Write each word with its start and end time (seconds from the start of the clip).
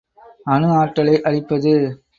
அணு 0.47 0.69
ஆற்றலை 0.77 1.15
அளிப்பது. 1.21 1.73